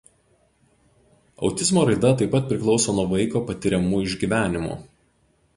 [1.49, 4.83] Autizmo raida taip pat priklauso nuo vaiko patiriamų išgyvenimų.